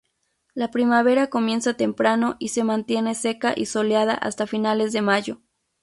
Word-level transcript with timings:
La 0.55 0.71
primavera 0.71 1.27
comienza 1.27 1.75
temprano 1.75 2.35
y 2.39 2.47
se 2.47 2.63
mantiene 2.63 3.13
seca 3.13 3.53
y 3.55 3.67
soleada 3.67 4.15
hasta 4.15 4.47
finales 4.47 4.93
de 4.93 5.03
mayo. 5.03 5.41